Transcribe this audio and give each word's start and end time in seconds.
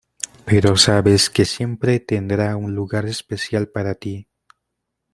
Pero 0.47 0.77
sabes 0.77 1.29
que 1.29 1.45
siempre 1.45 1.99
tendrá 1.99 2.55
un 2.57 2.73
lugar 2.73 3.05
especial 3.05 3.67
para 3.69 3.93
ti. 3.93 4.27